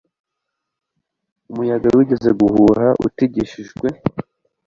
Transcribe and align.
umuyaga 1.51 1.87
wigeze 1.97 2.29
guhuha 2.39 2.87
utigishijwe 3.05 3.87